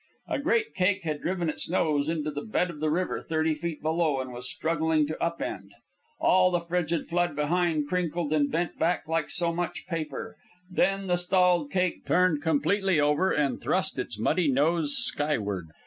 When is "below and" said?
3.83-4.33